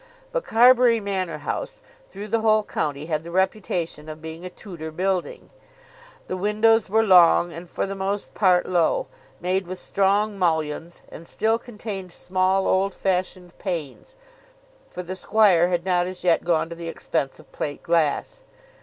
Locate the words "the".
2.29-2.39, 3.23-3.29, 6.25-6.35, 7.85-7.93, 15.03-15.15, 16.75-16.87